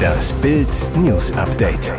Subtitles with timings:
[0.00, 1.92] Das Bild News Update.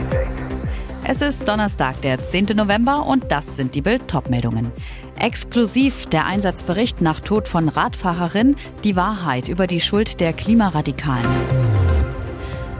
[1.03, 2.55] Es ist Donnerstag, der 10.
[2.55, 4.71] November und das sind die Bild meldungen
[5.19, 11.29] Exklusiv der Einsatzbericht nach Tod von Radfahrerin, die Wahrheit über die Schuld der Klimaradikalen.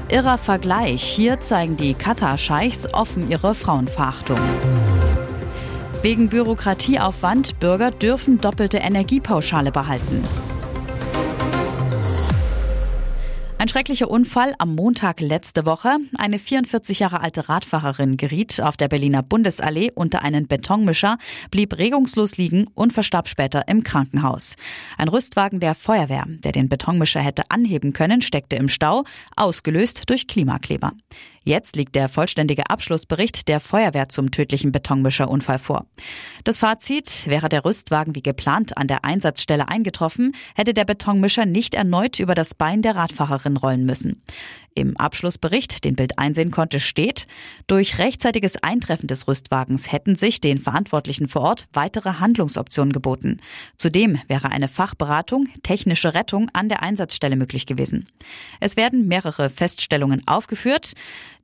[0.09, 4.39] Irrer Vergleich, hier zeigen die Katar-Scheichs offen ihre Frauenverachtung.
[6.01, 10.23] Wegen Bürokratieaufwand, Bürger dürfen doppelte Energiepauschale behalten.
[13.61, 15.97] Ein schrecklicher Unfall am Montag letzte Woche.
[16.17, 21.19] Eine 44 Jahre alte Radfahrerin geriet auf der Berliner Bundesallee unter einen Betonmischer,
[21.51, 24.55] blieb regungslos liegen und verstarb später im Krankenhaus.
[24.97, 29.03] Ein Rüstwagen der Feuerwehr, der den Betonmischer hätte anheben können, steckte im Stau,
[29.35, 30.93] ausgelöst durch Klimakleber.
[31.43, 35.87] Jetzt liegt der vollständige Abschlussbericht der Feuerwehr zum tödlichen Betonmischerunfall vor.
[36.43, 41.73] Das Fazit, wäre der Rüstwagen wie geplant an der Einsatzstelle eingetroffen, hätte der Betonmischer nicht
[41.73, 44.21] erneut über das Bein der Radfahrerin rollen müssen.
[44.73, 47.27] Im Abschlussbericht, den Bild einsehen konnte, steht,
[47.67, 53.41] durch rechtzeitiges Eintreffen des Rüstwagens hätten sich den Verantwortlichen vor Ort weitere Handlungsoptionen geboten.
[53.75, 58.07] Zudem wäre eine Fachberatung, technische Rettung an der Einsatzstelle möglich gewesen.
[58.61, 60.93] Es werden mehrere Feststellungen aufgeführt.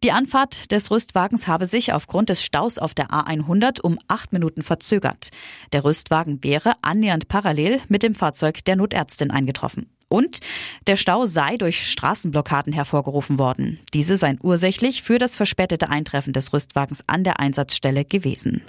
[0.03, 4.62] Die Anfahrt des Rüstwagens habe sich aufgrund des Staus auf der A100 um acht Minuten
[4.62, 5.30] verzögert.
[5.73, 9.89] Der Rüstwagen wäre annähernd parallel mit dem Fahrzeug der Notärztin eingetroffen.
[10.08, 10.39] Und
[10.86, 13.80] der Stau sei durch Straßenblockaden hervorgerufen worden.
[13.94, 18.61] Diese seien ursächlich für das verspätete Eintreffen des Rüstwagens an der Einsatzstelle gewesen.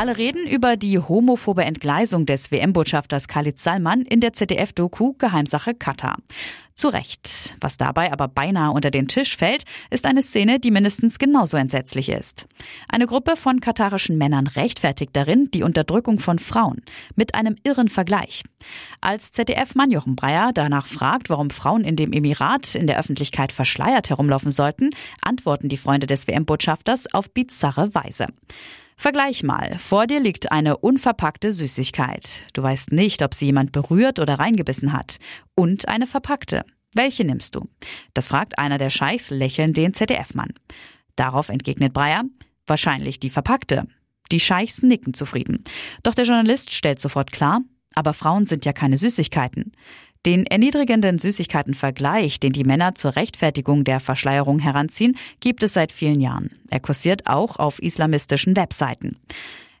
[0.00, 6.16] Alle reden über die homophobe Entgleisung des WM-Botschafters Khalid Salman in der ZDF-Doku Geheimsache Katar.
[6.74, 7.54] Zu Recht.
[7.60, 12.08] Was dabei aber beinahe unter den Tisch fällt, ist eine Szene, die mindestens genauso entsetzlich
[12.08, 12.46] ist.
[12.88, 16.80] Eine Gruppe von katarischen Männern rechtfertigt darin die Unterdrückung von Frauen
[17.14, 18.42] mit einem irren Vergleich.
[19.02, 24.08] Als ZDF-Mann Jochen Breyer danach fragt, warum Frauen in dem Emirat in der Öffentlichkeit verschleiert
[24.08, 24.88] herumlaufen sollten,
[25.20, 28.28] antworten die Freunde des WM-Botschafters auf bizarre Weise.
[29.00, 29.78] Vergleich mal.
[29.78, 32.42] Vor dir liegt eine unverpackte Süßigkeit.
[32.52, 35.16] Du weißt nicht, ob sie jemand berührt oder reingebissen hat.
[35.54, 36.66] Und eine verpackte.
[36.92, 37.66] Welche nimmst du?
[38.12, 40.52] Das fragt einer der Scheichs lächelnd den ZDF-Mann.
[41.16, 42.24] Darauf entgegnet Breyer,
[42.66, 43.86] wahrscheinlich die verpackte.
[44.32, 45.64] Die Scheichs nicken zufrieden.
[46.02, 47.62] Doch der Journalist stellt sofort klar,
[47.94, 49.72] aber Frauen sind ja keine Süßigkeiten.
[50.26, 56.20] Den erniedrigenden Süßigkeitenvergleich, den die Männer zur Rechtfertigung der Verschleierung heranziehen, gibt es seit vielen
[56.20, 56.50] Jahren.
[56.68, 59.16] Er kursiert auch auf islamistischen Webseiten.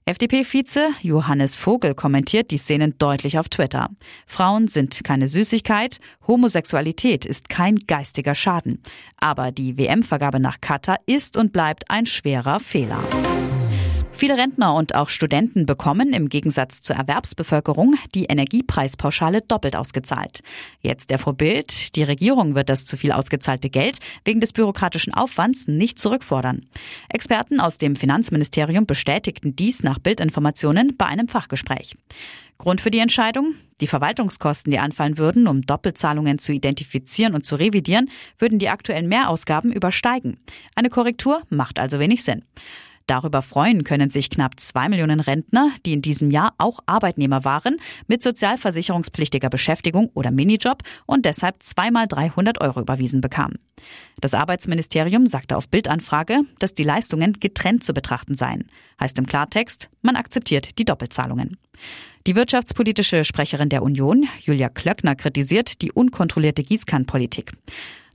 [0.06, 3.90] FDP-Vize Johannes Vogel kommentiert die Szenen deutlich auf Twitter.
[4.26, 8.82] Frauen sind keine Süßigkeit, Homosexualität ist kein geistiger Schaden.
[9.18, 13.04] Aber die WM-Vergabe nach Katar ist und bleibt ein schwerer Fehler.
[14.12, 20.40] Viele Rentner und auch Studenten bekommen im Gegensatz zur Erwerbsbevölkerung die Energiepreispauschale doppelt ausgezahlt.
[20.80, 25.68] Jetzt der Vorbild, die Regierung wird das zu viel ausgezahlte Geld wegen des bürokratischen Aufwands
[25.68, 26.66] nicht zurückfordern.
[27.08, 31.96] Experten aus dem Finanzministerium bestätigten dies nach Bildinformationen bei einem Fachgespräch.
[32.58, 33.54] Grund für die Entscheidung?
[33.80, 39.08] Die Verwaltungskosten, die anfallen würden, um Doppelzahlungen zu identifizieren und zu revidieren, würden die aktuellen
[39.08, 40.38] Mehrausgaben übersteigen.
[40.74, 42.44] Eine Korrektur macht also wenig Sinn.
[43.10, 47.78] Darüber freuen können sich knapp zwei Millionen Rentner, die in diesem Jahr auch Arbeitnehmer waren,
[48.06, 53.58] mit sozialversicherungspflichtiger Beschäftigung oder Minijob und deshalb zweimal 300 Euro überwiesen bekamen.
[54.20, 58.68] Das Arbeitsministerium sagte auf Bildanfrage, dass die Leistungen getrennt zu betrachten seien.
[59.00, 61.56] Heißt im Klartext, man akzeptiert die Doppelzahlungen.
[62.28, 67.54] Die wirtschaftspolitische Sprecherin der Union, Julia Klöckner, kritisiert die unkontrollierte Gießkannenpolitik.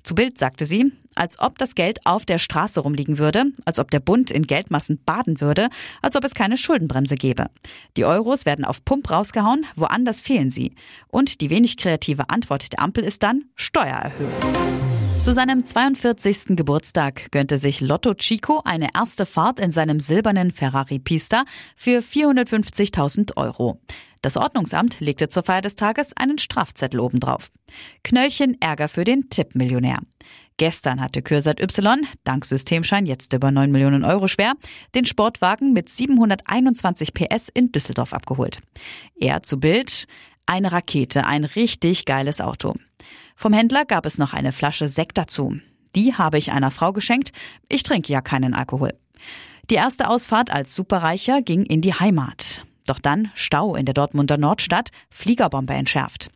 [0.06, 3.90] Zu Bild sagte sie, als ob das Geld auf der Straße rumliegen würde, als ob
[3.90, 5.70] der Bund in Geldmassen baden würde,
[6.04, 7.48] als ob es keine Schuldenbremse gäbe.
[7.98, 10.76] Die Euros werden auf Pump rausgehauen, woanders fehlen sie.
[11.08, 14.32] Und die wenig kreative Antwort der Ampel ist dann Steuererhöhung.
[15.24, 16.56] Zu seinem 42.
[16.56, 21.46] Geburtstag gönnte sich Lotto Chico eine erste Fahrt in seinem silbernen Ferrari Pista
[21.76, 23.80] für 450.000 Euro.
[24.22, 27.52] Das Ordnungsamt legte zur Feier des Tages einen Strafzettel obendrauf.
[28.04, 30.00] Knöllchen Ärger für den Tippmillionär.
[30.58, 34.54] Gestern hatte Kürsat Y, dank Systemschein jetzt über 9 Millionen Euro schwer,
[34.96, 38.60] den Sportwagen mit 721 PS in Düsseldorf abgeholt.
[39.20, 40.08] Er zu Bild,
[40.46, 42.76] eine Rakete, ein richtig geiles Auto.
[43.36, 45.60] Vom Händler gab es noch eine Flasche Sekt dazu.
[45.96, 47.32] Die habe ich einer Frau geschenkt.
[47.68, 48.94] Ich trinke ja keinen Alkohol.
[49.70, 52.66] Die erste Ausfahrt als Superreicher ging in die Heimat.
[52.86, 56.30] Doch dann Stau in der Dortmunder Nordstadt, Fliegerbombe entschärft.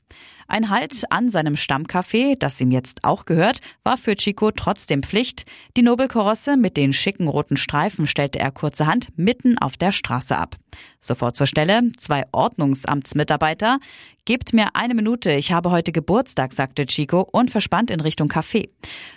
[0.50, 5.46] Ein Halt an seinem Stammcafé, das ihm jetzt auch gehört, war für Chico trotzdem Pflicht.
[5.78, 10.56] Die Nobelkorosse mit den schicken roten Streifen stellte er kurzerhand mitten auf der Straße ab.
[11.00, 13.80] Sofort zur Stelle, zwei Ordnungsamtsmitarbeiter.
[14.26, 18.70] Gebt mir eine Minute, ich habe heute Geburtstag, sagte Chico und verspannt in Richtung Café.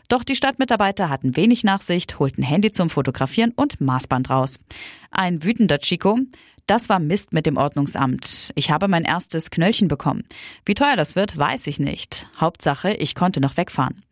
[0.08, 4.58] Doch die Stadtmitarbeiter hatten wenig Nachsicht, holten Handy zum Fotografieren und Maßband raus.
[5.10, 6.18] Ein wütender Chico.
[6.66, 8.52] Das war Mist mit dem Ordnungsamt.
[8.54, 10.24] Ich habe mein erstes Knöllchen bekommen.
[10.64, 12.28] Wie teuer das wird, weiß ich nicht.
[12.40, 14.02] Hauptsache, ich konnte noch wegfahren.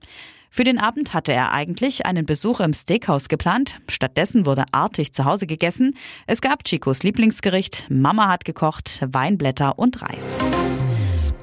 [0.53, 3.79] Für den Abend hatte er eigentlich einen Besuch im Steakhouse geplant.
[3.89, 5.97] Stattdessen wurde artig zu Hause gegessen.
[6.27, 10.41] Es gab Chicos Lieblingsgericht, Mama hat gekocht, Weinblätter und Reis.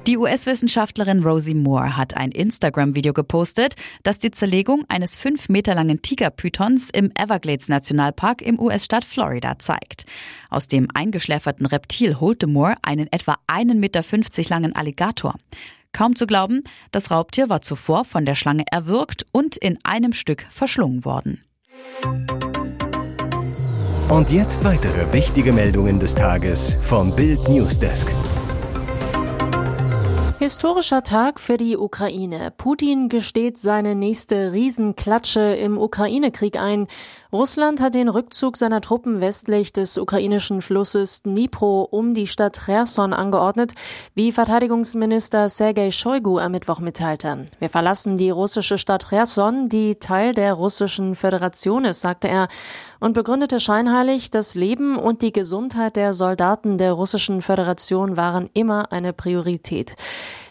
[0.07, 6.01] Die US-Wissenschaftlerin Rosie Moore hat ein Instagram-Video gepostet, das die Zerlegung eines fünf Meter langen
[6.01, 10.05] Tigerpythons im Everglades Nationalpark im US-Staat Florida zeigt.
[10.49, 15.35] Aus dem eingeschläferten Reptil holte Moore einen etwa einen Meter fünfzig langen Alligator.
[15.91, 20.47] Kaum zu glauben, das Raubtier war zuvor von der Schlange erwürgt und in einem Stück
[20.49, 21.43] verschlungen worden.
[24.07, 28.07] Und jetzt weitere wichtige Meldungen des Tages vom Bild Newsdesk.
[30.39, 32.53] Historischer Tag für die Ukraine.
[32.55, 36.85] Putin gesteht seine nächste Riesenklatsche im Ukraine-Krieg ein.
[37.33, 43.13] Russland hat den Rückzug seiner Truppen westlich des ukrainischen Flusses Dnipro um die Stadt Cherson
[43.13, 43.73] angeordnet,
[44.13, 47.47] wie Verteidigungsminister Sergei Shoigu am Mittwoch mitteilte.
[47.57, 52.47] Wir verlassen die russische Stadt Cherson, die Teil der russischen Föderation ist, sagte er
[52.99, 58.91] und begründete scheinheilig, das Leben und die Gesundheit der Soldaten der russischen Föderation waren immer
[58.91, 59.95] eine Priorität.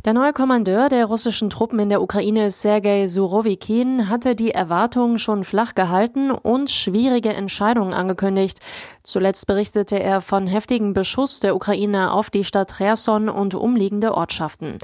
[0.05, 5.43] Der neue Kommandeur der russischen Truppen in der Ukraine, Sergei Surovikin, hatte die Erwartungen schon
[5.43, 8.61] flach gehalten und schwierige Entscheidungen angekündigt.
[9.03, 14.79] Zuletzt berichtete er von heftigen Beschuss der Ukraine auf die Stadt Cherson und umliegende Ortschaften.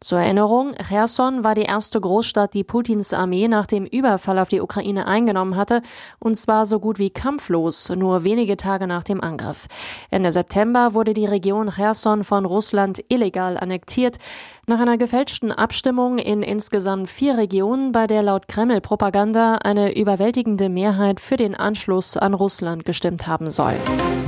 [0.00, 4.60] Zur Erinnerung, Cherson war die erste Großstadt, die Putins Armee nach dem Überfall auf die
[4.60, 5.80] Ukraine eingenommen hatte,
[6.18, 9.66] und zwar so gut wie kampflos, nur wenige Tage nach dem Angriff.
[10.10, 14.18] Ende September wurde die Region Cherson von Russland illegal annektiert,
[14.68, 21.20] nach einer gefälschten Abstimmung in insgesamt vier Regionen, bei der laut Kreml-Propaganda eine überwältigende Mehrheit
[21.20, 23.76] für den Anschluss an Russland gestimmt haben soll.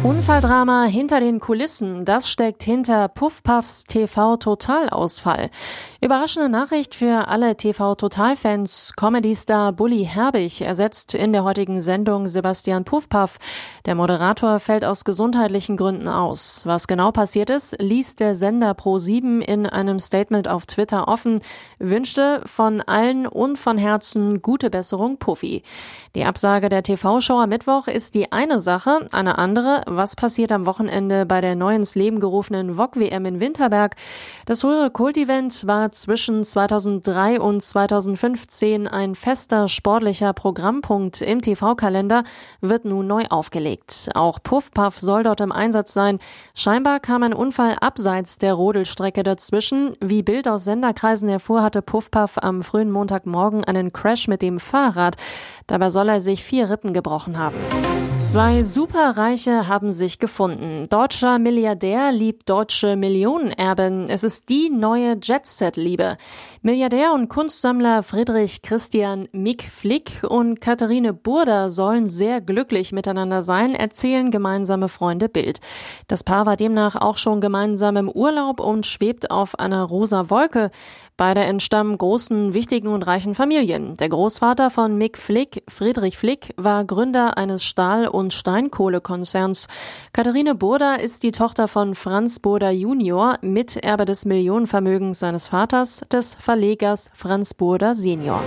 [0.04, 5.50] Unfalldrama hinter den Kulissen, das steckt hinter Puffpuffs TV-Totalausfall.
[6.00, 8.92] Überraschende Nachricht für alle TV-Total-Fans.
[8.96, 13.38] Comedy-Star Bully Herbig ersetzt in der heutigen Sendung Sebastian Puffpuff.
[13.84, 16.62] Der Moderator fällt aus gesundheitlichen Gründen aus.
[16.66, 21.40] Was genau passiert ist, liest der Sender Pro7 in einem Statement auf Twitter offen,
[21.80, 25.64] wünschte von allen und von Herzen gute Besserung Puffy.
[26.14, 30.64] Die Absage der TV-Show am Mittwoch ist die eine Sache, eine andere, was passiert am
[30.64, 33.96] Wochenende bei der neu ins Leben gerufenen VOG-WM in Winterberg.
[34.46, 42.24] Das frühere Kultevent war zwischen 2003 und 2015 ein fester sportlicher Programmpunkt im TV-Kalender,
[42.60, 44.10] wird nun neu aufgelegt.
[44.14, 46.18] Auch Puffpuff soll dort im Einsatz sein.
[46.54, 49.94] Scheinbar kam ein Unfall abseits der Rodelstrecke dazwischen.
[50.00, 55.16] Wie Bild aus Senderkreisen hervor, hatte Puffpuff am frühen Montagmorgen einen Crash mit dem Fahrrad.
[55.66, 57.56] Dabei soll er sich vier Rippen gebrochen haben.
[58.18, 60.88] Zwei Superreiche haben sich gefunden.
[60.88, 64.08] Deutscher Milliardär liebt deutsche Millionenerben.
[64.08, 65.16] Es ist die neue
[65.78, 66.16] Jet-Set-Liebe.
[66.62, 73.74] Milliardär und Kunstsammler Friedrich Christian Mick Flick und Katharine Burda sollen sehr glücklich miteinander sein,
[73.74, 75.60] erzählen gemeinsame Freunde Bild.
[76.08, 80.70] Das Paar war demnach auch schon gemeinsam im Urlaub und schwebt auf einer rosa Wolke.
[81.16, 83.96] Beide entstammen großen, wichtigen und reichen Familien.
[83.96, 89.66] Der Großvater von Mick Flick, Friedrich Flick, war Gründer eines Stahl- und Steinkohlekonzerns.
[90.12, 96.36] Katharine Burda ist die Tochter von Franz Burda Junior, Miterbe des Millionenvermögens seines Vaters, des
[96.40, 98.42] Verlegers Franz Burda Senior.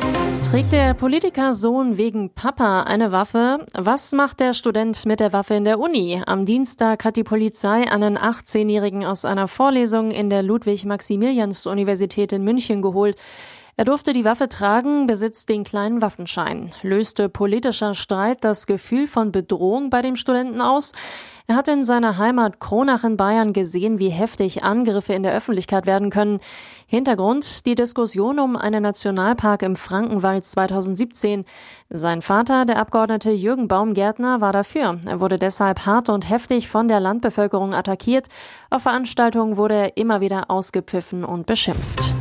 [0.49, 3.65] Trägt der Politikersohn wegen Papa eine Waffe?
[3.73, 6.21] Was macht der Student mit der Waffe in der Uni?
[6.25, 12.81] Am Dienstag hat die Polizei einen 18-Jährigen aus einer Vorlesung in der Ludwig-Maximilians-Universität in München
[12.81, 13.17] geholt.
[13.77, 16.71] Er durfte die Waffe tragen, besitzt den kleinen Waffenschein.
[16.81, 20.91] Löste politischer Streit das Gefühl von Bedrohung bei dem Studenten aus?
[21.47, 25.85] Er hat in seiner Heimat Kronach in Bayern gesehen, wie heftig Angriffe in der Öffentlichkeit
[25.85, 26.39] werden können.
[26.85, 31.45] Hintergrund die Diskussion um einen Nationalpark im Frankenwald 2017.
[31.89, 34.99] Sein Vater, der Abgeordnete Jürgen Baumgärtner, war dafür.
[35.05, 38.27] Er wurde deshalb hart und heftig von der Landbevölkerung attackiert.
[38.69, 42.20] Auf Veranstaltungen wurde er immer wieder ausgepfiffen und beschimpft.